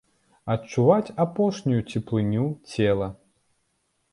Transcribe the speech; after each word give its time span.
Адчуваць 0.53 1.13
апошнюю 1.25 1.79
цеплыню 1.91 2.45
цела. 2.73 3.07